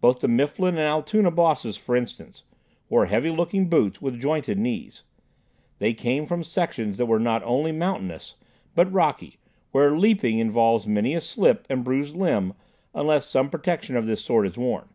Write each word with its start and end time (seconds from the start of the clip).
Both 0.00 0.20
the 0.20 0.28
Mifflin 0.28 0.76
and 0.78 0.86
Altoona 0.86 1.32
Bosses, 1.32 1.76
for 1.76 1.96
instance, 1.96 2.44
wore 2.88 3.06
heavy 3.06 3.30
looking 3.30 3.68
boots 3.68 4.00
with 4.00 4.20
jointed 4.20 4.58
knees. 4.60 5.02
They 5.80 5.92
came 5.92 6.24
from 6.24 6.44
sections 6.44 6.98
that 6.98 7.06
were 7.06 7.18
not 7.18 7.42
only 7.42 7.72
mountainous, 7.72 8.36
but 8.76 8.92
rocky, 8.92 9.38
where 9.72 9.98
"leaping" 9.98 10.38
involves 10.38 10.86
many 10.86 11.14
a 11.14 11.20
slip 11.20 11.66
and 11.68 11.82
bruised 11.82 12.14
limb, 12.14 12.54
unless 12.94 13.26
some 13.26 13.50
protection 13.50 13.96
of 13.96 14.06
this 14.06 14.24
sort 14.24 14.46
is 14.46 14.56
worn. 14.56 14.88